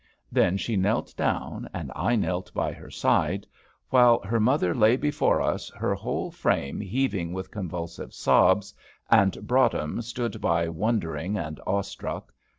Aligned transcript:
Then 0.31 0.57
she 0.57 0.75
knelt 0.77 1.15
down, 1.15 1.69
and 1.75 1.91
I 1.95 2.15
knelt 2.15 2.51
by 2.55 2.73
her 2.73 2.89
side, 2.89 3.45
while 3.91 4.17
her 4.21 4.39
mother 4.39 4.73
lay 4.73 4.97
before 4.97 5.43
us, 5.43 5.69
her 5.77 5.93
whole 5.93 6.31
frame 6.31 6.81
heaving 6.81 7.33
with 7.33 7.51
convulsive 7.51 8.11
sobs, 8.11 8.73
and 9.11 9.45
Broadhem 9.45 10.01
stood 10.01 10.41
by 10.41 10.69
wondering 10.69 11.37
and 11.37 11.59
awestruck. 11.67 12.33